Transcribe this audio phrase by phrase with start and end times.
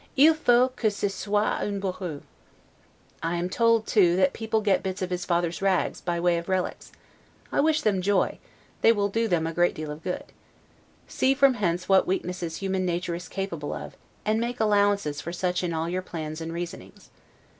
[0.17, 2.23] Il faut que ce soit un bourru'.
[3.21, 6.49] I am told, too, that people get bits of his father's rags, by way of
[6.49, 6.91] relies;
[7.51, 8.39] I wish them joy,
[8.81, 10.23] they will do them a great deal of good.
[11.07, 13.95] See from hence what weaknesses human nature is capable of,
[14.25, 17.11] and make allowances for such in all your plans and reasonings.